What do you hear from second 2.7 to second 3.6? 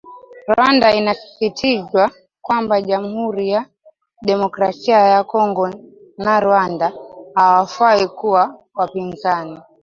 jamuhuri